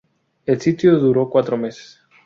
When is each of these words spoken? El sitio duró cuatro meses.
El 0.47 0.59
sitio 0.59 0.97
duró 0.97 1.29
cuatro 1.29 1.57
meses. 1.59 2.01